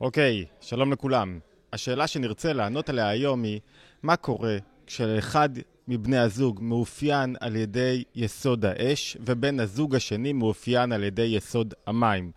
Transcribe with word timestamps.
אוקיי, 0.00 0.44
שלום 0.60 0.92
לכולם. 0.92 1.38
השאלה 1.72 2.06
שנרצה 2.06 2.52
לענות 2.52 2.88
עליה 2.88 3.08
היום 3.08 3.42
היא, 3.42 3.60
מה 4.02 4.16
קורה 4.16 4.56
כשאחד 4.86 5.48
מבני 5.88 6.18
הזוג 6.18 6.58
מאופיין 6.62 7.36
על 7.40 7.56
ידי 7.56 8.04
יסוד 8.14 8.64
האש, 8.64 9.16
ובן 9.20 9.60
הזוג 9.60 9.94
השני 9.94 10.32
מאופיין 10.32 10.92
על 10.92 11.04
ידי 11.04 11.22
יסוד 11.22 11.74
המים? 11.86 12.30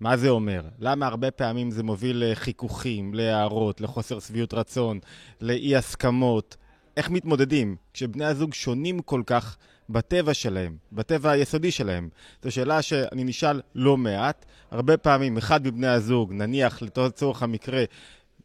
מה 0.00 0.16
זה 0.16 0.28
אומר? 0.28 0.62
למה 0.78 1.06
הרבה 1.06 1.30
פעמים 1.30 1.70
זה 1.70 1.82
מוביל 1.82 2.24
לחיכוכים, 2.26 3.14
להערות, 3.14 3.80
לחוסר 3.80 4.20
שביעות 4.20 4.54
רצון, 4.54 4.98
לאי 5.40 5.76
הסכמות? 5.76 6.56
איך 6.96 7.10
מתמודדים 7.10 7.76
כשבני 7.92 8.24
הזוג 8.24 8.54
שונים 8.54 9.00
כל 9.00 9.22
כך 9.26 9.56
בטבע 9.90 10.34
שלהם, 10.34 10.76
בטבע 10.92 11.30
היסודי 11.30 11.70
שלהם? 11.70 12.08
זו 12.42 12.50
שאלה 12.50 12.82
שאני 12.82 13.24
נשאל 13.24 13.60
לא 13.74 13.96
מעט. 13.96 14.46
הרבה 14.70 14.96
פעמים 14.96 15.36
אחד 15.36 15.66
מבני 15.66 15.86
הזוג, 15.86 16.32
נניח 16.32 16.82
לצורך 16.82 17.42
המקרה, 17.42 17.84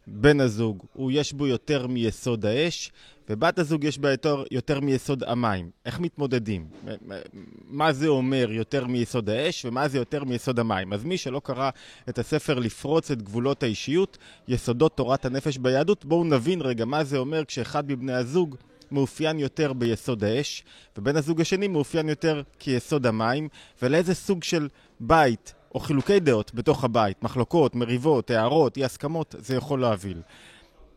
בן 0.08 0.40
הזוג, 0.40 0.86
הוא 0.94 1.12
יש 1.14 1.34
בו 1.34 1.48
יותר 1.48 1.88
מיסוד 1.88 2.46
האש, 2.46 2.92
ובת 3.30 3.60
הזוג 3.60 3.84
יש 3.84 3.98
בה 3.98 4.12
יותר, 4.12 4.44
יותר 4.52 4.80
מיסוד 4.80 5.24
המים. 5.24 5.70
איך 5.86 6.00
מתמודדים? 6.00 6.68
מה 7.68 7.94
זה 7.94 8.08
אומר 8.08 8.52
יותר 8.52 8.88
מיסוד 8.88 9.30
האש, 9.30 9.66
ומה 9.66 9.88
זה 9.88 9.98
יותר 9.98 10.24
מיסוד 10.24 10.60
המים? 10.60 10.94
אז 10.94 11.04
מי 11.04 11.18
שלא 11.18 11.42
קרא 11.44 11.70
את 12.10 12.20
הספר 12.20 12.60
לפרוץ 12.60 13.12
את 13.12 13.22
גבולות 13.22 13.64
האישיות, 13.64 14.18
יסודות 14.48 14.98
תורת 14.98 15.26
הנפש 15.26 15.58
ביהדות, 15.58 16.06
בואו 16.06 16.24
נבין 16.24 16.62
רגע 16.62 16.86
מה 16.86 17.04
זה 17.04 17.18
אומר 17.18 17.46
כשאחד 17.46 17.92
מבני 17.92 18.14
הזוג 18.14 18.56
מאופיין 18.92 19.40
יותר 19.40 19.74
ביסוד 19.74 20.24
האש, 20.24 20.64
ובן 20.98 21.16
הזוג 21.16 21.42
השני 21.42 21.68
מאופיין 21.68 22.10
יותר 22.10 22.42
כיסוד 22.60 23.06
המים, 23.06 23.48
ולאיזה 23.82 24.16
סוג 24.16 24.44
של 24.44 24.68
בית 25.00 25.54
או 25.76 25.80
חילוקי 25.80 26.20
דעות 26.20 26.54
בתוך 26.54 26.84
הבית, 26.84 27.24
מחלוקות, 27.24 27.76
מריבות, 27.76 28.32
הערות, 28.32 28.78
אי 28.78 28.86
הסכמות, 28.86 29.36
זה 29.38 29.56
יכול 29.56 29.82
להוביל. 29.82 30.22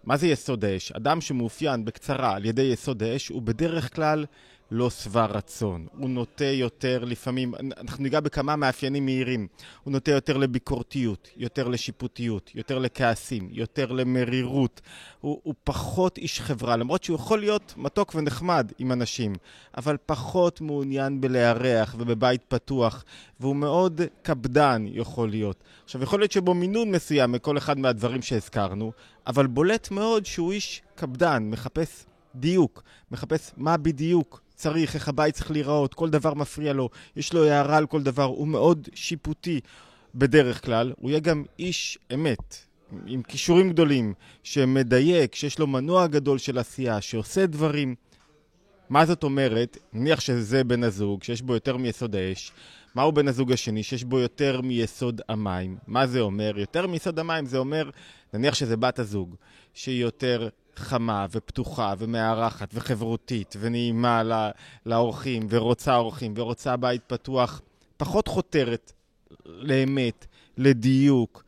מה 0.04 0.16
זה 0.16 0.27
יסוד 0.27 0.64
האש? 0.64 0.92
אדם 0.92 1.20
שמאופיין 1.20 1.85
בקצרה 1.85 2.35
על 2.35 2.45
ידי 2.45 2.62
יסוד 2.62 3.02
האש 3.02 3.29
הוא 3.29 3.43
בדרך 3.43 3.95
כלל 3.95 4.24
לא 4.71 4.91
שבע 4.91 5.27
רצון. 5.27 5.87
הוא 5.99 6.11
נוטה 6.11 6.45
יותר 6.45 7.05
לפעמים, 7.05 7.55
אנחנו 7.55 8.02
ניגע 8.02 8.21
בכמה 8.21 8.57
מאפיינים 8.57 9.05
מהירים. 9.05 9.47
הוא 9.85 9.93
נוטה 9.93 10.10
יותר 10.10 10.37
לביקורתיות, 10.37 11.29
יותר 11.37 11.69
לשיפוטיות, 11.69 12.51
יותר 12.55 12.79
לכעסים, 12.79 13.49
יותר 13.52 13.93
למרירות. 13.93 14.80
הוא, 15.21 15.41
הוא 15.43 15.55
פחות 15.65 16.19
איש 16.19 16.41
חברה, 16.41 16.77
למרות 16.77 17.05
שהוא 17.05 17.15
יכול 17.15 17.38
להיות 17.38 17.75
מתוק 17.77 18.15
ונחמד 18.15 18.73
עם 18.79 18.93
אנשים, 18.93 19.33
אבל 19.77 19.97
פחות 20.07 20.60
מעוניין 20.60 21.21
בלארח 21.21 21.95
ובבית 21.99 22.43
פתוח, 22.49 23.05
והוא 23.41 23.57
מאוד 23.57 24.01
קפדן 24.23 24.85
יכול 24.88 25.30
להיות. 25.30 25.65
עכשיו, 25.85 26.03
יכול 26.03 26.21
להיות 26.21 26.32
שבו 26.32 26.55
מינון 26.55 26.91
מסוים 26.91 27.32
מכל 27.32 27.59
אחד 27.59 27.79
מהדברים 27.79 28.23
שהזכרנו, 28.23 28.93
אבל 29.27 29.47
בולט 29.47 29.91
מאוד 29.91 30.27
שהוא 30.27 30.53
איש 30.53 30.82
קפדן, 30.95 31.43
מחפש 31.51 32.07
דיוק, 32.35 32.82
מחפש 33.10 33.53
מה 33.57 33.77
בדיוק 33.77 34.48
צריך, 34.59 34.95
איך 34.95 35.09
הבית 35.09 35.34
צריך 35.34 35.51
להיראות, 35.51 35.95
כל 35.95 36.10
דבר 36.10 36.34
מפריע 36.34 36.73
לו, 36.73 36.90
יש 37.16 37.32
לו 37.32 37.45
הערה 37.45 37.76
על 37.76 37.87
כל 37.87 38.02
דבר, 38.02 38.24
הוא 38.24 38.48
מאוד 38.48 38.88
שיפוטי 38.95 39.60
בדרך 40.14 40.64
כלל, 40.64 40.92
הוא 40.96 41.10
יהיה 41.10 41.20
גם 41.20 41.45
איש 41.59 41.98
אמת, 42.14 42.56
עם 43.06 43.23
כישורים 43.23 43.70
גדולים, 43.70 44.14
שמדייק, 44.42 45.34
שיש 45.34 45.59
לו 45.59 45.66
מנוע 45.66 46.06
גדול 46.06 46.38
של 46.38 46.59
עשייה, 46.59 47.01
שעושה 47.01 47.46
דברים. 47.46 47.95
מה 48.88 49.06
זאת 49.06 49.23
אומרת? 49.23 49.79
נניח 49.92 50.20
שזה 50.20 50.64
בן 50.64 50.84
הזוג, 50.84 51.23
שיש 51.23 51.42
בו 51.42 51.54
יותר 51.54 51.76
מיסוד 51.76 52.16
האש. 52.16 52.52
מהו 52.95 53.12
בן 53.12 53.29
הזוג 53.29 53.52
השני? 53.52 53.82
שיש 53.82 54.04
בו 54.04 54.18
יותר 54.18 54.60
מיסוד 54.60 55.20
המים. 55.29 55.76
מה 55.86 56.06
זה 56.06 56.20
אומר? 56.20 56.59
יותר 56.59 56.86
מיסוד 56.86 57.18
המים 57.18 57.46
זה 57.46 57.59
אומר, 57.59 57.90
נניח 58.34 58.54
שזה 58.54 58.76
בת 58.76 58.98
הזוג, 58.98 59.34
שהיא 59.74 60.02
יותר 60.02 60.48
חמה 60.79 61.26
ופתוחה 61.30 61.95
ומארחת 61.98 62.71
וחברותית 62.74 63.54
ונעימה 63.60 64.22
לאורחים 64.87 65.47
ורוצה 65.50 65.97
אורחים 65.97 66.34
ורוצה 66.36 66.76
בית 66.76 67.03
פתוח, 67.06 67.60
פחות 67.97 68.28
חותרת 68.28 68.92
לאמת, 69.47 70.26
לדיוק. 70.56 71.44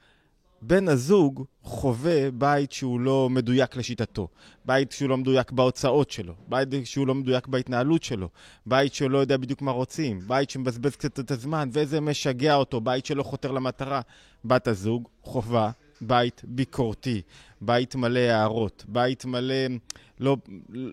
בן 0.63 0.89
הזוג 0.89 1.45
חווה 1.63 2.31
בית 2.31 2.73
שהוא 2.73 3.01
לא 3.01 3.29
מדויק 3.31 3.77
לשיטתו, 3.77 4.29
בית 4.65 4.93
שהוא 4.93 5.09
לא 5.09 5.17
מדויק 5.17 5.53
בהוצאות 5.53 6.11
שלו, 6.11 6.35
בית 6.49 6.69
שהוא 6.85 7.07
לא 7.07 7.15
מדויק 7.15 7.47
בהתנהלות 7.47 8.03
שלו, 8.03 8.29
בית 8.67 8.95
שהוא 8.95 9.11
לא 9.11 9.19
יודע 9.19 9.37
בדיוק 9.37 9.63
מה 9.63 9.71
רוצים, 9.71 10.21
בית 10.27 10.51
שמבזבז 10.51 10.97
קצת 10.97 11.21
את 11.21 11.31
הזמן 11.31 11.69
וזה 11.73 12.01
משגע 12.01 12.55
אותו, 12.55 12.81
בית 12.81 13.07
שלא 13.07 13.23
חותר 13.23 13.53
למטרה. 13.53 14.01
בת 14.45 14.69
הזוג 14.69 15.09
חווה 15.23 15.71
בית 16.01 16.43
ביקורתי, 16.45 17.23
בית 17.61 17.95
מלא 17.95 18.19
הערות, 18.19 18.85
בית 18.89 19.25
מלא 19.25 19.55
לא, 20.21 20.37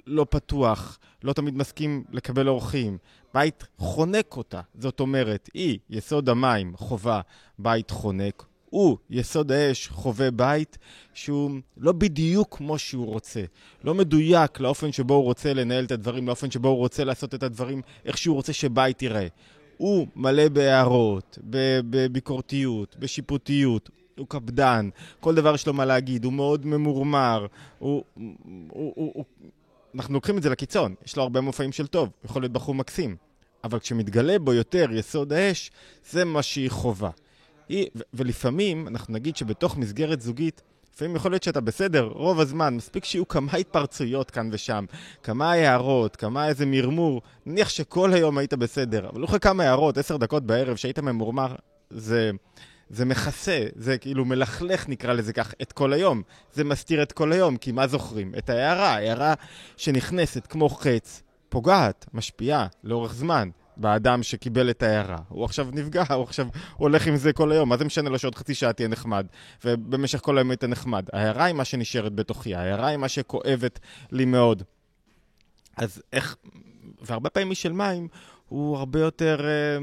לא 0.07 0.25
פתוח, 0.29 1.00
לא 1.23 1.34
תמיד 1.34 1.57
מסכים 1.57 2.03
לקבל 2.12 2.47
אורחים, 2.47 2.97
בית 3.34 3.63
חונק 3.78 4.38
אותה. 4.38 4.62
זאת 4.79 5.00
אומרת, 5.00 5.50
היא, 5.53 5.79
יסוד 5.90 6.29
המים, 6.29 6.73
חובה 6.78 7.22
בית 7.59 7.91
חונק, 7.91 8.45
הוא, 8.69 8.97
יסוד 9.09 9.51
האש, 9.51 9.88
חווה 9.88 10.31
בית 10.31 10.78
שהוא 11.13 11.51
לא 11.78 11.91
בדיוק 11.91 12.57
כמו 12.57 12.78
שהוא 12.78 13.06
רוצה. 13.06 13.44
לא 13.84 13.94
מדויק 13.94 14.59
לאופן 14.59 14.91
שבו 14.91 15.13
הוא 15.13 15.24
רוצה 15.24 15.53
לנהל 15.53 15.85
את 15.85 15.91
הדברים, 15.91 16.28
לאופן 16.28 16.51
שבו 16.51 16.68
הוא 16.68 16.78
רוצה 16.78 17.03
לעשות 17.03 17.35
את 17.35 17.44
הדברים, 17.44 17.81
איך 18.06 18.18
שהוא 18.18 18.35
רוצה 18.35 18.53
שבית 18.53 19.01
ייראה. 19.01 19.28
הוא 19.78 20.07
מלא 20.16 20.50
בהערות, 20.50 21.38
בביקורתיות, 21.89 22.95
בשיפוטיות, 23.00 23.89
הוא 24.17 24.28
קפדן, 24.28 24.89
כל 25.19 25.35
דבר 25.35 25.55
יש 25.55 25.67
לו 25.67 25.73
מה 25.73 25.85
להגיד, 25.85 26.25
הוא 26.25 26.33
מאוד 26.33 26.66
ממורמר, 26.66 27.45
הוא, 27.79 28.03
הוא, 28.16 28.33
הוא, 28.69 28.94
הוא, 28.95 29.11
הוא... 29.16 29.25
אנחנו 29.95 30.13
לוקחים 30.13 30.38
את 30.38 30.44
זה 30.44 30.50
לקיצון, 30.50 30.95
יש 31.05 31.17
לו 31.17 31.23
הרבה 31.23 31.41
מופעים 31.41 31.72
של 31.72 31.88
טוב, 31.88 32.09
יכול 32.25 32.41
להיות 32.41 32.51
בחור 32.51 32.75
מקסים, 32.75 33.16
אבל 33.63 33.79
כשמתגלה 33.79 34.39
בו 34.39 34.53
יותר 34.53 34.85
יסוד 34.91 35.33
האש, 35.33 35.72
זה 36.09 36.25
מה 36.25 36.44
שהיא 36.44 36.69
חובה. 36.72 37.09
היא, 37.69 37.88
ו- 37.95 38.01
ולפעמים, 38.13 38.88
אנחנו 38.88 39.13
נגיד 39.13 39.35
שבתוך 39.38 39.77
מסגרת 39.77 40.22
זוגית, 40.22 40.61
לפעמים 40.97 41.16
יכול 41.16 41.31
להיות 41.31 41.44
שאתה 41.44 41.61
בסדר 41.61 42.03
רוב 42.03 42.39
הזמן, 42.39 42.75
מספיק 42.75 43.06
שיהיו 43.06 43.27
כמה 43.27 43.51
התפרצויות 43.53 44.31
כאן 44.31 44.50
ושם, 44.51 44.85
כמה 45.23 45.51
הערות, 45.51 46.16
כמה 46.16 46.47
איזה 46.47 46.66
מרמור, 46.66 47.22
נניח 47.45 47.69
שכל 47.69 48.13
היום 48.13 48.38
היית 48.38 48.53
בסדר, 48.53 49.09
אבל 49.09 49.22
לא 49.22 49.27
כמה 49.27 49.63
הערות, 49.63 49.97
עשר 49.97 50.17
דקות 50.17 50.44
בערב 50.44 50.75
שהיית 50.75 51.00
ממורמר, 51.00 51.56
זה... 51.89 52.31
זה 52.90 53.06
מכסה, 53.06 53.66
זה 53.75 53.98
כאילו 53.98 54.25
מלכלך 54.25 54.90
נקרא 54.90 55.14
לזה 55.14 55.34
כך, 55.34 55.53
את 55.62 55.72
כל 55.72 55.94
היום. 55.94 56.22
זה 56.53 56.64
מסתיר 56.64 57.03
את 57.03 57.12
כל 57.12 57.31
היום, 57.31 57.58
כי 57.58 57.72
מה 57.72 57.88
זוכרים? 57.88 58.34
את 58.38 58.50
ההערה, 58.50 58.96
הערה 58.96 59.34
שנכנסת 59.78 60.48
כמו 60.48 60.70
חץ, 60.70 61.24
פוגעת, 61.50 62.06
משפיעה, 62.14 62.68
לאורך 62.84 63.14
זמן. 63.14 63.50
באדם 63.80 64.24
שקיבל 64.24 64.70
את 64.70 64.84
ההערה. 64.84 65.18
הוא 65.30 65.46
עכשיו 65.46 65.68
נפגע, 65.74 66.03
הוא 66.14 66.24
עכשיו 66.24 66.48
הולך 66.75 67.08
עם 67.08 67.16
זה 67.16 67.34
כל 67.34 67.52
היום. 67.52 67.70
מה 67.70 67.78
זה 67.78 67.86
משנה 67.86 68.09
לו 68.09 68.20
שעוד 68.20 68.36
חצי 68.36 68.53
שעה 68.53 68.74
תהיה 68.74 68.88
נחמד, 68.88 69.28
ובמשך 69.66 70.19
כל 70.19 70.38
היום 70.38 70.50
היית 70.50 70.64
נחמד? 70.64 71.06
ההערה 71.14 71.46
היא 71.46 71.56
מה 71.56 71.66
שנשארת 71.66 72.14
בתוכי, 72.14 72.56
ההערה 72.56 72.88
היא 72.88 72.98
מה 72.98 73.08
שכואבת 73.08 73.80
לי 74.12 74.25
מאוד. 74.25 74.64
אז 75.78 76.02
איך... 76.14 76.36
והרבה 77.02 77.30
פעמים 77.30 77.54
של 77.54 77.72
מים 77.72 78.08
הוא 78.48 78.78
הרבה 78.78 79.00
יותר... 79.00 79.46
אה, 79.48 79.78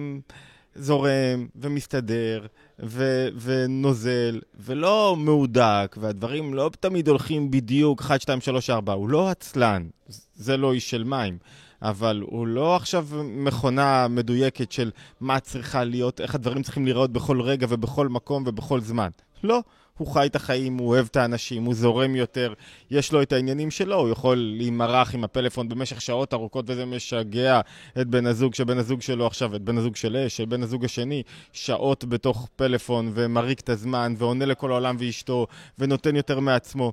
זורם 0.77 1.47
ומסתדר 1.57 2.47
ו- 2.83 3.29
ונוזל 3.41 4.41
ולא 4.57 5.17
מהודק 5.19 5.97
והדברים 6.01 6.55
לא 6.55 6.71
תמיד 6.81 7.09
הולכים 7.09 7.51
בדיוק 7.51 8.01
1, 8.01 8.21
2, 8.21 8.41
3, 8.41 8.71
4 8.71 8.93
הוא 8.93 9.09
לא 9.09 9.29
עצלן, 9.29 9.89
זה 10.35 10.57
לא 10.57 10.73
איש 10.73 10.91
של 10.91 11.05
מים 11.05 11.39
אבל 11.85 12.23
הוא 12.27 12.47
לא 12.47 12.77
עכשיו 12.77 13.07
מכונה 13.23 14.09
מדויקת 14.09 14.73
של 14.73 14.91
מה 15.21 15.41
צריכה 15.41 15.85
להיות, 15.85 16.21
איך 16.21 16.35
הדברים 16.35 16.63
צריכים 16.63 16.85
להיראות 16.85 17.13
בכל 17.13 17.41
רגע 17.41 17.67
ובכל 17.71 18.09
מקום 18.09 18.43
ובכל 18.47 18.81
זמן 18.81 19.09
לא, 19.43 19.63
הוא 19.99 20.09
חי 20.09 20.27
את 20.27 20.37
החיים, 20.37 20.79
הוא 20.79 20.89
אוהב 20.89 21.07
את 21.11 21.17
האנשים, 21.17 21.65
הוא 21.65 21.75
זורם 21.75 22.17
יותר, 22.17 22.53
יש 22.91 23.13
לו 23.13 23.23
את 23.23 23.33
העניינים 23.33 23.71
שלו, 23.71 23.97
הוא 23.97 24.09
יכול 24.09 24.37
להימרח 24.37 25.15
עם 25.15 25.25
הפלאפון 25.25 25.69
במשך 25.69 26.01
שעות 26.01 26.35
ארוכות 26.35 26.65
וזה 26.69 26.85
משגע 26.85 27.61
את 28.01 28.07
בן 28.07 28.27
הזוג 28.27 28.55
שבן 28.55 28.79
הזוג 28.79 29.03
שלו 29.03 29.27
עכשיו, 29.27 29.57
את 29.57 29.63
בן 29.63 29.79
הזוג 29.79 29.97
של 29.97 30.17
אש, 30.17 30.37
של 30.37 30.45
בן 30.45 30.63
הזוג 30.63 30.85
השני, 30.85 31.23
שעות 31.53 32.05
בתוך 32.05 32.49
פלאפון 32.57 33.13
ומריק 33.15 33.61
את 33.61 33.69
הזמן 33.69 34.15
ועונה 34.19 34.47
לכל 34.47 34.71
העולם 34.71 34.97
ואשתו 34.99 35.47
ונותן 35.79 36.17
יותר 36.17 36.41
מעצמו. 36.41 36.93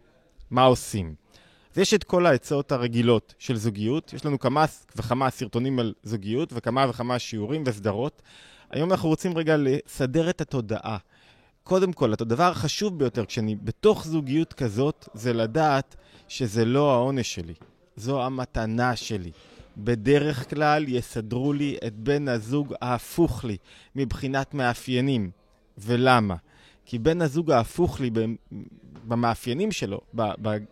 מה 0.51 0.63
עושים? 0.63 1.20
אז 1.71 1.77
יש 1.77 1.94
את 1.94 2.03
כל 2.03 2.25
העצות 2.25 2.71
הרגילות 2.71 3.33
של 3.39 3.56
זוגיות, 3.56 4.13
יש 4.13 4.25
לנו 4.25 4.39
כמה 4.39 4.65
וכמה 4.95 5.29
סרטונים 5.29 5.79
על 5.79 5.94
זוגיות 6.03 6.50
וכמה 6.53 6.89
וכמה 6.89 7.19
שיעורים 7.19 7.63
וסדרות. 7.65 8.21
היום 8.69 8.91
אנחנו 8.91 9.09
רוצים 9.09 9.38
רגע 9.38 9.56
לסדר 9.57 10.29
את 10.29 10.41
התודעה. 10.41 10.97
קודם 11.63 11.94
כל, 11.94 12.13
הדבר 12.13 12.51
החשוב 12.51 13.00
ביותר 13.00 13.25
כשאני 13.25 13.56
בתוך 13.56 14.07
זוגיות 14.07 14.53
כזאת, 14.53 15.09
זה 15.13 15.33
לדעת 15.33 15.95
שזה 16.27 16.65
לא 16.65 16.94
העונש 16.94 17.35
שלי, 17.35 17.53
זו 17.95 18.23
המתנה 18.23 18.95
שלי. 18.95 19.31
בדרך 19.77 20.50
כלל 20.50 20.85
יסדרו 20.88 21.53
לי 21.53 21.77
את 21.88 21.95
בן 21.95 22.27
הזוג 22.27 22.73
ההפוך 22.81 23.44
לי 23.44 23.57
מבחינת 23.95 24.53
מאפיינים. 24.53 25.31
ולמה? 25.77 26.35
כי 26.86 27.00
בן 27.00 27.22
הזוג 27.22 27.51
ההפוך 27.51 28.00
לי 28.00 28.10
במאפיינים 29.07 29.72
שלו, 29.72 30.01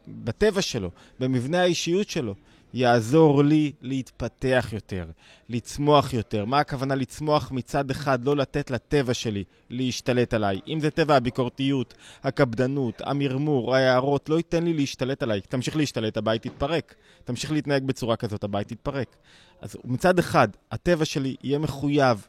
בטבע 0.07 0.61
שלו, 0.61 0.89
במבנה 1.19 1.61
האישיות 1.61 2.09
שלו, 2.09 2.35
יעזור 2.73 3.43
לי 3.43 3.71
להתפתח 3.81 4.69
יותר, 4.71 5.05
לצמוח 5.49 6.13
יותר. 6.13 6.45
מה 6.45 6.59
הכוונה 6.59 6.95
לצמוח 6.95 7.51
מצד 7.51 7.91
אחד, 7.91 8.25
לא 8.25 8.35
לתת 8.35 8.71
לטבע 8.71 9.13
שלי 9.13 9.43
להשתלט 9.69 10.33
עליי. 10.33 10.59
אם 10.67 10.79
זה 10.79 10.91
טבע 10.91 11.15
הביקורתיות, 11.15 11.93
הקפדנות, 12.23 13.01
המרמור, 13.05 13.75
ההערות, 13.75 14.29
לא 14.29 14.35
ייתן 14.35 14.63
לי 14.63 14.73
להשתלט 14.73 15.23
עליי. 15.23 15.41
תמשיך 15.41 15.75
להשתלט, 15.75 16.17
הבית 16.17 16.45
יתפרק. 16.45 16.95
תמשיך 17.23 17.51
להתנהג 17.51 17.83
בצורה 17.83 18.15
כזאת, 18.15 18.43
הבית 18.43 18.71
יתפרק. 18.71 19.15
אז 19.61 19.77
מצד 19.85 20.19
אחד, 20.19 20.47
הטבע 20.71 21.05
שלי 21.05 21.35
יהיה 21.43 21.59
מחויב 21.59 22.27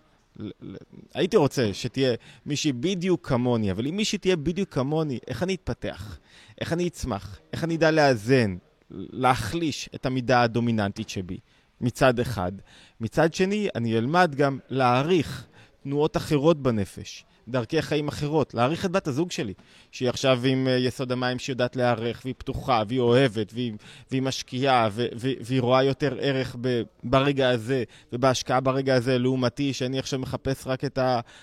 הייתי 1.15 1.37
רוצה 1.37 1.75
שתהיה 1.75 2.15
מישהי 2.47 2.73
בדיוק 2.73 3.29
כמוני, 3.29 3.71
אבל 3.71 3.87
אם 3.87 3.97
מישהי 3.97 4.19
תהיה 4.19 4.37
בדיוק 4.37 4.75
כמוני, 4.75 5.19
איך 5.27 5.43
אני 5.43 5.55
אתפתח? 5.55 6.19
איך 6.61 6.73
אני 6.73 6.89
אצמח? 6.89 7.41
איך 7.53 7.65
אני 7.65 7.77
אדע 7.77 7.91
לאזן? 7.91 8.57
להחליש 8.91 9.89
את 9.95 10.07
המידה 10.07 10.43
הדומיננטית 10.43 11.09
שבי, 11.09 11.39
מצד 11.81 12.21
אחד. 12.21 12.53
מצד 13.01 13.35
שני, 13.35 13.69
אני 13.75 13.99
אלמד 13.99 14.35
גם 14.35 14.59
להעריך 14.69 15.47
תנועות 15.83 16.17
אחרות 16.17 16.63
בנפש, 16.63 17.25
דרכי 17.51 17.83
חיים 17.83 18.09
אחרות, 18.09 18.55
להעריך 18.55 18.85
את 18.85 18.91
בת 18.91 19.09
הזוג 19.09 19.31
שלי, 19.31 19.55
שהיא 19.91 20.09
עכשיו 20.09 20.41
עם 20.45 20.69
אה, 20.69 20.73
יסוד 20.73 21.13
המים 21.13 21.39
שיודעת 21.39 21.77
להיערך, 21.77 22.21
והיא 22.25 22.35
פתוחה, 22.39 22.83
והיא 22.89 23.01
אוהבת, 23.01 23.53
והיא, 23.55 23.73
והיא 24.11 24.23
משקיעה, 24.23 24.89
ו, 24.93 25.07
ו, 25.17 25.29
והיא 25.41 25.61
רואה 25.61 25.83
יותר 25.83 26.17
ערך 26.21 26.57
ב, 26.61 26.83
ברגע 27.03 27.51
הזה, 27.51 27.85
ובהשקעה 28.13 28.61
ברגע 28.61 28.95
הזה, 28.95 29.19
לעומתי, 29.19 29.73
שאני 29.73 29.99
עכשיו 29.99 30.19
מחפש 30.19 30.67
רק 30.67 30.85
את 30.85 30.99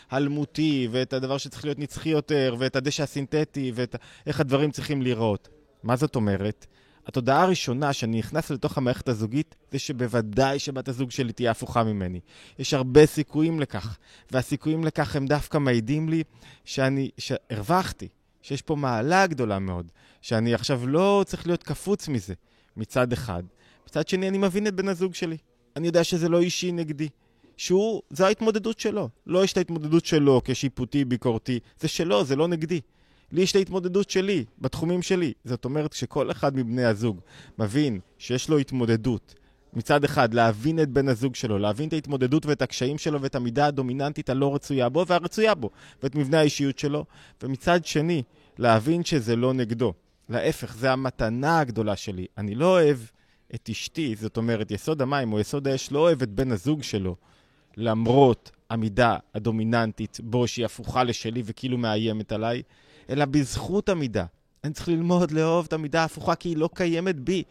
האלמותי, 0.09 0.87
ואת 0.91 1.13
הדבר 1.13 1.37
שצריך 1.37 1.65
להיות 1.65 1.79
נצחי 1.79 2.09
יותר, 2.09 2.55
ואת 2.59 2.75
הדשא 2.75 3.03
הסינתטי, 3.03 3.71
ואיך 3.75 4.39
הדברים 4.39 4.71
צריכים 4.71 5.01
להיראות. 5.01 5.49
מה 5.83 5.95
זאת 5.95 6.15
אומרת? 6.15 6.65
התודעה 7.07 7.43
הראשונה 7.43 7.93
שאני 7.93 8.19
נכנס 8.19 8.49
לתוך 8.51 8.77
המערכת 8.77 9.09
הזוגית 9.09 9.55
זה 9.71 9.79
שבוודאי 9.79 10.59
שבת 10.59 10.87
הזוג 10.87 11.11
שלי 11.11 11.33
תהיה 11.33 11.51
הפוכה 11.51 11.83
ממני. 11.83 12.19
יש 12.59 12.73
הרבה 12.73 13.05
סיכויים 13.05 13.59
לכך, 13.59 13.97
והסיכויים 14.31 14.83
לכך 14.83 15.15
הם 15.15 15.25
דווקא 15.25 15.57
מעידים 15.57 16.09
לי 16.09 16.23
שאני, 16.65 17.09
שהרווחתי, 17.17 18.07
שיש 18.41 18.61
פה 18.61 18.75
מעלה 18.75 19.27
גדולה 19.27 19.59
מאוד, 19.59 19.91
שאני 20.21 20.53
עכשיו 20.53 20.87
לא 20.87 21.23
צריך 21.27 21.47
להיות 21.47 21.63
קפוץ 21.63 22.07
מזה, 22.07 22.33
מצד 22.77 23.13
אחד. 23.13 23.43
מצד 23.87 24.07
שני, 24.07 24.27
אני 24.27 24.37
מבין 24.37 24.67
את 24.67 24.75
בן 24.75 24.87
הזוג 24.87 25.13
שלי. 25.13 25.37
אני 25.75 25.87
יודע 25.87 26.03
שזה 26.03 26.29
לא 26.29 26.39
אישי 26.39 26.71
נגדי. 26.71 27.09
שהוא, 27.57 28.01
זו 28.09 28.25
ההתמודדות 28.25 28.79
שלו. 28.79 29.09
לא 29.27 29.43
יש 29.43 29.51
את 29.51 29.57
ההתמודדות 29.57 30.05
שלו 30.05 30.41
כשיפוטי, 30.45 31.05
ביקורתי. 31.05 31.59
זה 31.79 31.87
שלו, 31.87 32.23
זה 32.23 32.35
לא 32.35 32.47
נגדי. 32.47 32.81
לי 33.31 33.41
יש 33.41 33.51
את 33.51 33.55
ההתמודדות 33.55 34.09
שלי, 34.09 34.45
בתחומים 34.61 35.01
שלי. 35.01 35.33
זאת 35.45 35.65
אומרת 35.65 35.93
שכל 35.93 36.31
אחד 36.31 36.55
מבני 36.55 36.85
הזוג 36.85 37.19
מבין 37.59 37.99
שיש 38.17 38.49
לו 38.49 38.57
התמודדות. 38.57 39.35
מצד 39.73 40.03
אחד, 40.03 40.33
להבין 40.33 40.79
את 40.79 40.89
בן 40.89 41.09
הזוג 41.09 41.35
שלו, 41.35 41.57
להבין 41.57 41.87
את 41.87 41.93
ההתמודדות 41.93 42.45
ואת 42.45 42.61
הקשיים 42.61 42.97
שלו 42.97 43.21
ואת 43.21 43.35
המידה 43.35 43.65
הדומיננטית 43.65 44.29
הלא 44.29 44.55
רצויה 44.55 44.89
בו 44.89 45.07
והרצויה 45.07 45.55
בו, 45.55 45.69
ואת 46.03 46.15
מבנה 46.15 46.39
האישיות 46.39 46.79
שלו, 46.79 47.05
ומצד 47.43 47.85
שני, 47.85 48.23
להבין 48.57 49.03
שזה 49.03 49.35
לא 49.35 49.53
נגדו. 49.53 49.93
להפך, 50.29 50.75
זה 50.75 50.91
המתנה 50.91 51.59
הגדולה 51.59 51.95
שלי. 51.95 52.25
אני 52.37 52.55
לא 52.55 52.65
אוהב 52.65 52.97
את 53.55 53.69
אשתי, 53.71 54.15
זאת 54.15 54.37
אומרת, 54.37 54.71
יסוד 54.71 55.01
המים 55.01 55.33
או 55.33 55.39
יסוד 55.39 55.67
האש 55.67 55.91
לא 55.91 55.99
אוהב 55.99 56.21
את 56.21 56.29
בן 56.29 56.51
הזוג 56.51 56.83
שלו, 56.83 57.15
למרות 57.77 58.51
המידה 58.69 59.17
הדומיננטית 59.35 60.17
בו 60.23 60.47
שהיא 60.47 60.65
הפוכה 60.65 61.03
לשלי 61.03 61.41
וכאילו 61.45 61.77
מאיימת 61.77 62.31
עליי, 62.31 62.61
אלא 63.09 63.25
בזכות 63.25 63.89
המידה. 63.89 64.25
אני 64.63 64.73
צריך 64.73 64.87
ללמוד 64.87 65.31
לאהוב 65.31 65.65
את 65.65 65.73
המידה 65.73 66.01
ההפוכה 66.01 66.35
כי 66.35 66.49
היא 66.49 66.57
לא 66.57 66.69
קיימת 66.73 67.15
בי 67.15 67.43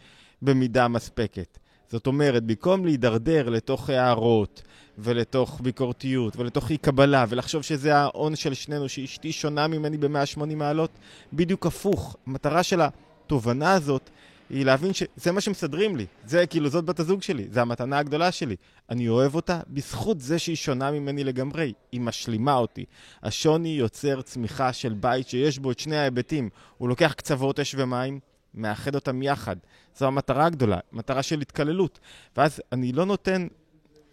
במידה 0.42 0.88
מספקת. 0.88 1.58
זאת 1.88 2.06
אומרת, 2.06 2.42
במקום 2.42 2.84
להידרדר 2.84 3.48
לתוך 3.48 3.90
הערות 3.90 4.62
ולתוך 4.98 5.60
ביקורתיות 5.60 6.36
ולתוך 6.36 6.70
אי 6.70 6.76
קבלה 6.76 7.24
ולחשוב 7.28 7.62
שזה 7.62 7.96
ההון 7.96 8.36
של 8.36 8.54
שנינו, 8.54 8.88
שאשתי 8.88 9.32
שונה 9.32 9.68
ממני 9.68 9.98
ב-180 9.98 10.54
מעלות, 10.56 10.90
בדיוק 11.32 11.66
הפוך. 11.66 12.16
המטרה 12.26 12.62
של 12.62 12.80
התובנה 12.80 13.72
הזאת 13.72 14.10
היא 14.50 14.64
להבין 14.64 14.92
שזה 14.92 15.32
מה 15.32 15.40
שמסדרים 15.40 15.96
לי. 15.96 16.06
זה 16.24 16.46
כאילו, 16.46 16.68
זאת 16.68 16.84
בת 16.84 17.00
הזוג 17.00 17.22
שלי, 17.22 17.46
זה 17.50 17.62
המתנה 17.62 17.98
הגדולה 17.98 18.32
שלי. 18.32 18.56
אני 18.90 19.08
אוהב 19.08 19.34
אותה 19.34 19.60
בזכות 19.68 20.20
זה 20.20 20.38
שהיא 20.38 20.56
שונה 20.56 20.90
ממני 20.90 21.24
לגמרי. 21.24 21.72
היא 21.92 22.00
משלימה 22.00 22.54
אותי. 22.54 22.84
השוני 23.22 23.68
יוצר 23.68 24.22
צמיחה 24.22 24.72
של 24.72 24.92
בית 24.92 25.28
שיש 25.28 25.58
בו 25.58 25.70
את 25.70 25.78
שני 25.78 25.96
ההיבטים. 25.96 26.48
הוא 26.78 26.88
לוקח 26.88 27.12
קצוות 27.12 27.60
אש 27.60 27.74
ומים, 27.78 28.20
מאחד 28.54 28.94
אותם 28.94 29.22
יחד. 29.22 29.56
זו 29.98 30.06
המטרה 30.06 30.46
הגדולה, 30.46 30.78
מטרה 30.92 31.22
של 31.22 31.40
התקללות. 31.40 31.98
ואז 32.36 32.62
אני 32.72 32.92
לא 32.92 33.06
נותן 33.06 33.46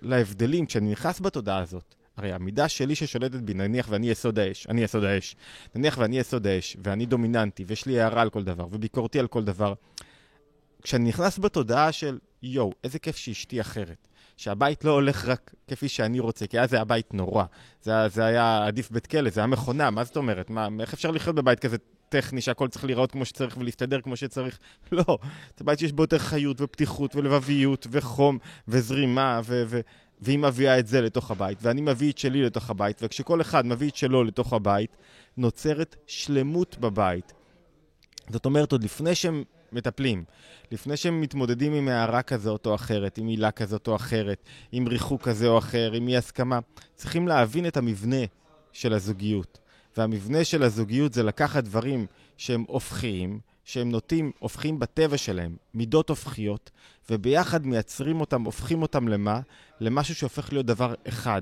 להבדלים, 0.01 0.65
כשאני 0.65 0.91
נכנס 0.91 1.19
בתודעה 1.19 1.59
הזאת, 1.59 1.95
הרי 2.17 2.33
המידה 2.33 2.67
שלי 2.67 2.95
ששולטת 2.95 3.39
בי, 3.39 3.53
נניח 3.53 3.87
ואני 3.89 4.09
יסוד 4.09 4.39
האש, 4.39 4.67
אני 4.67 4.83
יסוד 4.83 5.03
האש, 5.03 5.35
נניח 5.75 5.97
ואני 5.97 6.19
יסוד 6.19 6.47
האש, 6.47 6.77
ואני 6.83 7.05
דומיננטי, 7.05 7.63
ויש 7.67 7.85
לי 7.85 8.01
הערה 8.01 8.21
על 8.21 8.29
כל 8.29 8.43
דבר, 8.43 8.67
וביקורתי 8.71 9.19
על 9.19 9.27
כל 9.27 9.43
דבר, 9.43 9.73
כשאני 10.83 11.09
נכנס 11.09 11.39
בתודעה 11.39 11.91
של 11.91 12.19
יואו, 12.43 12.71
איזה 12.83 12.99
כיף 12.99 13.15
שאשתי 13.15 13.61
אחרת. 13.61 14.07
שהבית 14.37 14.85
לא 14.85 14.91
הולך 14.91 15.25
רק 15.27 15.53
כפי 15.67 15.89
שאני 15.89 16.19
רוצה, 16.19 16.47
כי 16.47 16.59
אז 16.59 16.69
זה 16.69 16.75
היה 16.75 16.85
בית 16.85 17.13
נורא. 17.13 17.43
זה, 17.81 17.91
זה 18.07 18.25
היה 18.25 18.65
עדיף 18.65 18.91
בית 18.91 19.07
כלא, 19.07 19.29
זה 19.29 19.39
היה 19.39 19.47
מכונה, 19.47 19.89
מה 19.89 20.03
זאת 20.03 20.17
אומרת? 20.17 20.49
מה, 20.49 20.67
איך 20.79 20.93
אפשר 20.93 21.11
לחיות 21.11 21.35
בבית 21.35 21.59
כזה 21.59 21.77
טכני, 22.09 22.41
שהכל 22.41 22.67
צריך 22.67 22.85
להיראות 22.85 23.11
כמו 23.11 23.25
שצריך 23.25 23.57
ולהסתדר 23.57 24.01
כמו 24.01 24.15
שצריך? 24.15 24.59
לא. 24.91 25.17
זה 25.57 25.65
בית 25.65 25.79
שיש 25.79 25.91
בו 25.91 26.03
יותר 26.03 26.17
חיות 26.17 26.61
ופתיחות 26.61 27.15
ולבביות 27.15 27.87
וחום 27.91 28.37
וזרימה, 28.67 29.41
ו- 29.45 29.63
ו- 29.67 29.81
והיא 30.21 30.39
מביאה 30.39 30.79
את 30.79 30.87
זה 30.87 31.01
לתוך 31.01 31.31
הבית, 31.31 31.57
ואני 31.61 31.81
מביא 31.81 32.11
את 32.11 32.17
שלי 32.17 32.41
לתוך 32.41 32.69
הבית, 32.69 32.99
וכשכל 33.03 33.41
אחד 33.41 33.65
מביא 33.65 33.89
את 33.89 33.95
שלו 33.95 34.23
לתוך 34.23 34.53
הבית, 34.53 34.97
נוצרת 35.37 35.95
שלמות 36.07 36.77
בבית. 36.77 37.33
זאת 38.29 38.45
אומרת, 38.45 38.71
עוד 38.71 38.83
לפני 38.83 39.15
שהם 39.15 39.43
מטפלים. 39.73 40.23
לפני 40.71 40.97
שהם 40.97 41.21
מתמודדים 41.21 41.73
עם 41.73 41.87
הערה 41.87 42.21
כזאת 42.21 42.65
או 42.65 42.75
אחרת, 42.75 43.17
עם 43.17 43.25
מילה 43.25 43.51
כזאת 43.51 43.87
או 43.87 43.95
אחרת, 43.95 44.43
עם 44.71 44.87
ריחוק 44.87 45.21
כזה 45.21 45.47
או 45.47 45.57
אחר, 45.57 45.91
עם 45.93 46.07
אי 46.07 46.17
הסכמה, 46.17 46.59
צריכים 46.95 47.27
להבין 47.27 47.67
את 47.67 47.77
המבנה 47.77 48.25
של 48.71 48.93
הזוגיות. 48.93 49.59
והמבנה 49.97 50.43
של 50.43 50.63
הזוגיות 50.63 51.13
זה 51.13 51.23
לקחת 51.23 51.63
דברים 51.63 52.05
שהם 52.37 52.65
הופכיים, 52.67 53.39
שהם 53.63 53.89
נוטים, 53.89 54.31
הופכים 54.39 54.79
בטבע 54.79 55.17
שלהם, 55.17 55.55
מידות 55.73 56.09
הופכיות, 56.09 56.71
וביחד 57.09 57.65
מייצרים 57.65 58.21
אותם, 58.21 58.43
הופכים 58.43 58.81
אותם 58.81 59.07
למה? 59.07 59.39
למשהו 59.79 60.15
שהופך 60.15 60.53
להיות 60.53 60.65
דבר 60.65 60.93
אחד. 61.07 61.41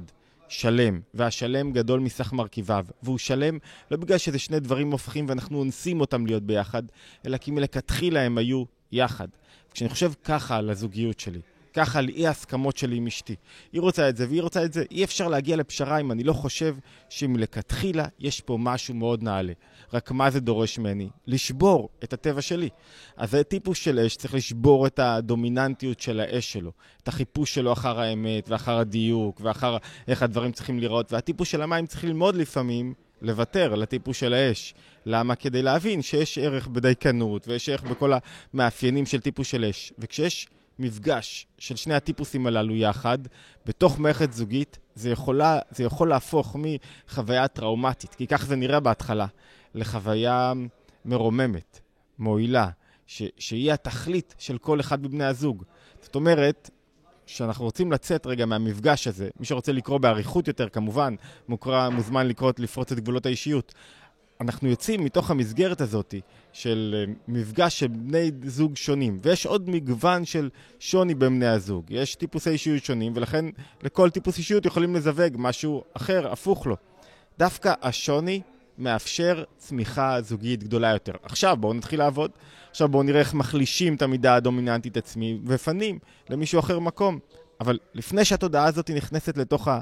שלם, 0.52 1.00
והשלם 1.14 1.72
גדול 1.72 2.00
מסך 2.00 2.34
מרכיביו. 2.34 2.86
והוא 3.04 3.18
שלם 3.18 3.58
לא 3.92 3.98
בגלל 3.98 4.18
שזה 4.18 4.40
שני 4.40 4.60
דברים 4.60 4.92
הופכים 4.92 5.26
ואנחנו 5.30 5.60
אונסים 5.60 6.02
אותם 6.02 6.26
להיות 6.26 6.44
ביחד, 6.44 6.84
אלא 7.26 7.38
כי 7.38 7.52
מלכתחילה 7.52 8.22
הם 8.22 8.38
היו 8.38 8.64
יחד. 8.92 9.28
כשאני 9.74 9.90
חושב 9.90 10.12
ככה 10.24 10.58
על 10.58 10.70
הזוגיות 10.70 11.20
שלי, 11.20 11.40
ככה 11.74 12.00
על 12.00 12.10
אי 12.10 12.28
ההסכמות 12.28 12.78
שלי 12.78 12.96
עם 12.96 13.08
אשתי. 13.08 13.36
היא 13.74 13.82
רוצה 13.82 14.10
את 14.10 14.18
זה 14.18 14.26
והיא 14.30 14.42
רוצה 14.42 14.66
את 14.66 14.74
זה. 14.74 14.84
אי 14.92 15.04
אפשר 15.04 15.28
להגיע 15.28 15.56
לפשרה 15.56 16.00
אם 16.00 16.12
אני 16.12 16.24
לא 16.24 16.34
חושב 16.34 16.76
שמלכתחילה 17.10 18.06
יש 18.20 18.42
פה 18.42 18.58
משהו 18.60 18.94
מאוד 18.94 19.24
נעלה. 19.24 19.54
רק 19.94 20.12
מה 20.12 20.32
זה 20.32 20.40
דורש 20.40 20.80
ממני? 20.80 21.10
לשבור 21.28 21.90
את 22.04 22.14
הטבע 22.14 22.42
שלי. 22.42 22.70
אז 23.18 23.32
זה 23.32 23.44
טיפוס 23.44 23.78
של 23.78 24.00
אש, 24.00 24.16
צריך 24.16 24.34
לשבור 24.34 24.88
את 24.88 25.00
הדומיננטיות 25.00 26.00
של 26.00 26.20
האש 26.20 26.54
שלו. 26.54 26.72
את 27.04 27.08
החיפוש 27.08 27.54
שלו 27.54 27.74
אחר 27.74 28.00
האמת, 28.00 28.50
ואחר 28.50 28.78
הדיוק, 28.78 29.42
ואחר 29.44 29.78
איך 30.08 30.24
הדברים 30.24 30.52
צריכים 30.52 30.80
לראות. 30.80 31.14
והטיפוס 31.14 31.48
של 31.48 31.62
המים 31.62 31.86
צריך 31.86 32.04
ללמוד 32.04 32.36
לפעמים 32.36 32.94
לוותר 33.22 33.76
לטיפוס 33.76 34.18
של 34.18 34.34
האש. 34.34 34.74
למה? 35.06 35.36
כדי 35.36 35.62
להבין 35.62 36.02
שיש 36.02 36.38
ערך 36.38 36.68
בדייקנות, 36.68 37.48
ויש 37.48 37.70
ערך 37.70 37.84
בכל 37.84 38.14
המאפיינים 38.54 39.06
של 39.06 39.20
טיפוס 39.20 39.48
של 39.48 39.66
אש. 39.66 39.94
וכשיש... 40.00 40.48
מפגש 40.82 41.48
של 41.58 41.76
שני 41.76 41.94
הטיפוסים 41.94 42.48
הללו 42.48 42.76
יחד, 42.76 43.18
בתוך 43.66 44.00
מערכת 44.00 44.34
זוגית, 44.34 44.80
זה, 44.96 45.10
יכולה, 45.10 45.60
זה 45.72 45.84
יכול 45.84 46.10
להפוך 46.10 46.56
מחוויה 46.60 47.48
טראומטית, 47.48 48.16
כי 48.16 48.28
כך 48.28 48.46
זה 48.46 48.56
נראה 48.56 48.80
בהתחלה, 48.80 49.26
לחוויה 49.76 50.54
מרוממת, 51.06 51.80
מועילה, 52.20 52.70
ש, 53.08 53.24
שהיא 53.38 53.74
התכלית 53.74 54.36
של 54.38 54.58
כל 54.58 54.80
אחד 54.80 55.04
מבני 55.04 55.26
הזוג. 55.26 55.64
זאת 56.02 56.16
אומרת, 56.16 56.70
שאנחנו 57.26 57.66
רוצים 57.66 57.92
לצאת 57.92 58.28
רגע 58.28 58.46
מהמפגש 58.46 59.08
הזה, 59.08 59.30
מי 59.40 59.46
שרוצה 59.46 59.72
לקרוא 59.72 59.98
באריכות 59.98 60.48
יותר, 60.48 60.70
כמובן, 60.70 61.16
מוקרא, 61.48 61.90
מוזמן 61.90 62.28
לקרוא, 62.28 62.52
לפרוץ 62.58 62.92
את 62.92 63.00
גבולות 63.00 63.26
האישיות. 63.26 63.74
אנחנו 64.42 64.70
יוצאים 64.70 65.04
מתוך 65.04 65.32
המסגרת 65.32 65.82
הזאת 65.82 66.16
של 66.54 66.96
אה, 66.98 67.14
מפגש 67.28 67.80
של 67.80 67.88
בני 67.88 68.32
זוג 68.46 68.76
שונים, 68.76 69.20
ויש 69.24 69.46
עוד 69.46 69.70
מגוון 69.70 70.26
של 70.26 70.50
שוני 70.80 71.16
בין 71.16 71.36
בני 71.36 71.48
הזוג. 71.48 71.86
יש 71.90 72.16
טיפוסי 72.16 72.50
אישיות 72.50 72.84
שונים, 72.84 73.14
ולכן 73.16 73.46
לכל 73.84 74.10
טיפוס 74.10 74.38
אישיות 74.38 74.66
יכולים 74.66 74.96
לזווג 74.96 75.34
משהו 75.36 75.84
אחר, 75.94 76.32
הפוך 76.32 76.68
לו. 76.68 76.76
דווקא 77.40 77.74
השוני 77.82 78.42
מאפשר 78.78 79.44
צמיחה 79.58 80.22
זוגית 80.22 80.64
גדולה 80.64 80.90
יותר. 80.90 81.14
עכשיו 81.24 81.58
בואו 81.60 81.74
נתחיל 81.74 82.00
לעבוד. 82.00 82.32
עכשיו 82.70 82.88
בואו 82.88 83.04
נראה 83.04 83.20
איך 83.20 83.34
מחלישים 83.34 83.96
את 83.96 84.02
המידה 84.02 84.36
הדומיננטית 84.36 84.98
עצמי 84.98 85.40
ופנים 85.46 86.00
למישהו 86.30 86.60
אחר 86.60 86.80
מקום. 86.80 87.20
אבל 87.60 87.80
לפני 87.94 88.26
שהתודעה 88.26 88.66
הזאת 88.66 88.90
נכנסת 88.90 89.38
לתוך 89.38 89.68
ה... 89.68 89.80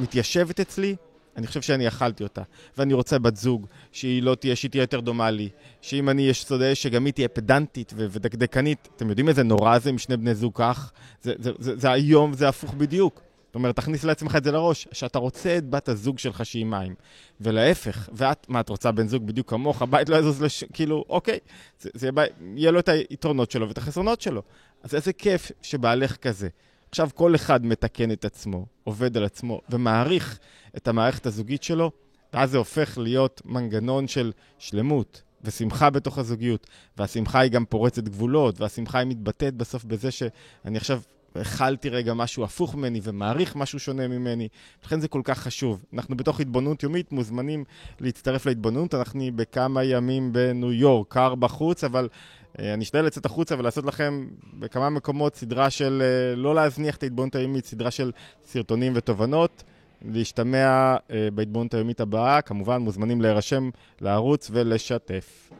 מתיישבת 0.00 0.60
אצלי, 0.60 0.96
אני 1.38 1.46
חושב 1.46 1.62
שאני 1.62 1.88
אכלתי 1.88 2.22
אותה. 2.22 2.42
ואני 2.78 2.94
רוצה 2.94 3.18
בת 3.18 3.36
זוג 3.36 3.66
שהיא 3.92 4.22
לא 4.22 4.34
תהיה, 4.34 4.56
שהיא 4.56 4.70
תהיה 4.70 4.82
יותר 4.82 5.00
דומה 5.00 5.30
לי. 5.30 5.48
שאם 5.80 6.08
אני 6.08 6.22
יש 6.22 6.44
סודה 6.44 6.74
שגם 6.74 7.04
היא 7.04 7.12
תהיה 7.12 7.28
פדנטית 7.28 7.92
ודקדקנית. 7.96 8.88
אתם 8.96 9.08
יודעים 9.08 9.28
איזה 9.28 9.42
נורא 9.42 9.78
זה 9.78 9.90
עם 9.90 9.98
שני 9.98 10.16
בני 10.16 10.34
זוג 10.34 10.52
כך? 10.54 10.92
זה, 11.22 11.32
זה, 11.38 11.50
זה, 11.58 11.76
זה 11.76 11.90
היום, 11.90 12.32
זה 12.32 12.48
הפוך 12.48 12.74
בדיוק. 12.74 13.20
זאת 13.46 13.54
אומרת, 13.54 13.76
תכניס 13.76 14.04
לעצמך 14.04 14.36
את 14.36 14.44
זה 14.44 14.52
לראש, 14.52 14.88
שאתה 14.92 15.18
רוצה 15.18 15.58
את 15.58 15.70
בת 15.70 15.88
הזוג 15.88 16.18
שלך 16.18 16.46
שהיא 16.46 16.66
מים. 16.66 16.94
ולהפך, 17.40 18.08
ואת, 18.12 18.46
מה, 18.48 18.60
את 18.60 18.68
רוצה 18.68 18.92
בן 18.92 19.08
זוג 19.08 19.26
בדיוק 19.26 19.50
כמוך, 19.50 19.82
הבית 19.82 20.08
לא 20.08 20.16
יזוז 20.16 20.42
לש... 20.42 20.64
כאילו, 20.72 21.04
אוקיי, 21.08 21.38
זה, 21.80 21.90
זה 21.94 22.06
יהיה, 22.06 22.28
יהיה 22.56 22.70
לו 22.70 22.78
את 22.78 22.88
היתרונות 22.88 23.50
שלו 23.50 23.68
ואת 23.68 23.78
החסרונות 23.78 24.20
שלו. 24.20 24.42
אז 24.82 24.94
איזה 24.94 25.12
כיף 25.12 25.52
שבעלך 25.62 26.16
כזה. 26.16 26.48
עכשיו 26.88 27.10
כל 27.14 27.34
אחד 27.34 27.66
מתקן 27.66 28.12
את 28.12 28.24
עצמו, 28.24 28.66
עובד 28.84 29.16
על 29.16 29.24
עצמו 29.24 29.60
ומעריך 29.70 30.38
את 30.76 30.88
המערכת 30.88 31.26
הזוגית 31.26 31.62
שלו, 31.62 31.90
ואז 32.32 32.50
זה 32.50 32.58
הופך 32.58 32.98
להיות 32.98 33.42
מנגנון 33.44 34.08
של 34.08 34.32
שלמות 34.58 35.22
ושמחה 35.42 35.90
בתוך 35.90 36.18
הזוגיות. 36.18 36.66
והשמחה 36.96 37.40
היא 37.40 37.50
גם 37.50 37.64
פורצת 37.64 38.04
גבולות, 38.04 38.60
והשמחה 38.60 38.98
היא 38.98 39.06
מתבטאת 39.06 39.54
בסוף 39.54 39.84
בזה 39.84 40.10
שאני 40.10 40.76
עכשיו 40.76 41.00
הכלתי 41.40 41.88
רגע 41.88 42.14
משהו 42.14 42.44
הפוך 42.44 42.74
ממני 42.74 43.00
ומעריך 43.02 43.56
משהו 43.56 43.78
שונה 43.78 44.08
ממני. 44.08 44.48
לכן 44.84 45.00
זה 45.00 45.08
כל 45.08 45.20
כך 45.24 45.38
חשוב. 45.38 45.84
אנחנו 45.94 46.16
בתוך 46.16 46.40
התבוננות 46.40 46.82
יומית 46.82 47.12
מוזמנים 47.12 47.64
להצטרף 48.00 48.46
להתבוננות. 48.46 48.94
אנחנו 48.94 49.24
בכמה 49.34 49.84
ימים 49.84 50.32
בניו 50.32 50.72
יורק, 50.72 51.06
קר 51.08 51.34
בחוץ, 51.34 51.84
אבל 51.84 52.08
אה, 52.58 52.74
אני 52.74 52.84
אשתדל 52.84 53.04
לצאת 53.04 53.26
החוצה 53.26 53.54
ולעשות 53.58 53.84
לכם 53.84 54.26
בכמה 54.58 54.90
מקומות 54.90 55.36
סדרה 55.36 55.70
של, 55.70 56.02
אה, 56.04 56.36
לא 56.36 56.54
להזניח 56.54 56.96
את 56.96 57.02
ההתבוננות 57.02 57.34
היומית, 57.34 57.66
סדרה 57.66 57.90
של 57.90 58.12
סרטונים 58.44 58.92
ותובנות. 58.96 59.64
להשתמע 60.02 60.96
אה, 61.10 61.28
בהתבוננות 61.34 61.74
היומית 61.74 62.00
הבאה, 62.00 62.42
כמובן 62.42 62.82
מוזמנים 62.82 63.20
להירשם 63.20 63.70
לערוץ 64.00 64.50
ולשתף. 64.52 65.50